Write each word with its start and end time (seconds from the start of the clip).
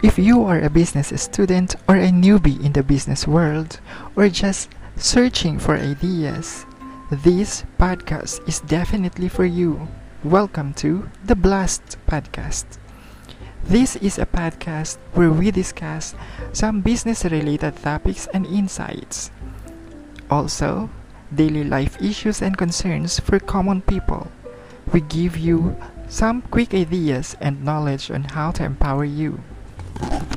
If 0.00 0.16
you 0.16 0.44
are 0.44 0.60
a 0.60 0.70
business 0.70 1.10
student 1.20 1.74
or 1.88 1.96
a 1.96 2.14
newbie 2.14 2.64
in 2.64 2.72
the 2.72 2.84
business 2.84 3.26
world, 3.26 3.80
or 4.14 4.28
just 4.28 4.70
searching 4.94 5.58
for 5.58 5.74
ideas, 5.74 6.64
this 7.10 7.64
podcast 7.80 8.46
is 8.46 8.60
definitely 8.60 9.28
for 9.28 9.44
you. 9.44 9.88
Welcome 10.22 10.72
to 10.74 11.10
the 11.24 11.34
Blas 11.34 11.80
Podcast. 12.06 12.78
This 13.64 13.96
is 13.96 14.20
a 14.20 14.26
podcast 14.26 14.98
where 15.14 15.32
we 15.32 15.50
discuss 15.50 16.14
some 16.52 16.80
business 16.80 17.24
related 17.24 17.74
topics 17.82 18.28
and 18.32 18.46
insights. 18.46 19.32
Also, 20.30 20.90
daily 21.34 21.64
life 21.64 22.00
issues 22.00 22.40
and 22.40 22.56
concerns 22.56 23.18
for 23.18 23.40
common 23.40 23.82
people. 23.82 24.30
We 24.92 25.00
give 25.00 25.36
you 25.36 25.74
some 26.06 26.42
quick 26.42 26.72
ideas 26.72 27.36
and 27.40 27.64
knowledge 27.64 28.12
on 28.12 28.30
how 28.30 28.52
to 28.52 28.64
empower 28.64 29.04
you. 29.04 29.42
Thank 30.00 30.22
you. 30.22 30.27